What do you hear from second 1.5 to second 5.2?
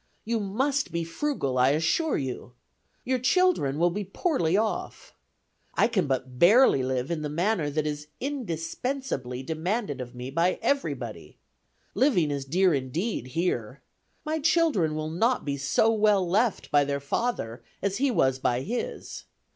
I assure you. Your children will be poorly off.